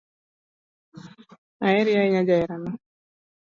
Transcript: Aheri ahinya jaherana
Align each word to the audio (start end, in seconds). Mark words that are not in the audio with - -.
Aheri 1.65 1.91
ahinya 1.97 2.27
jaherana 2.27 2.71